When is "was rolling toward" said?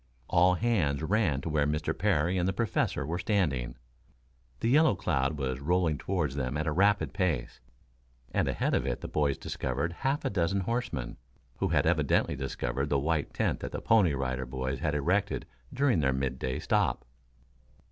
5.37-6.31